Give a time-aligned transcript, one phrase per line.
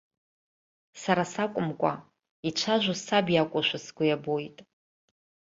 [1.01, 1.93] Сара сакәымкәа,
[2.47, 4.57] ицәажәо саб иакәушәа сгәы иабоит.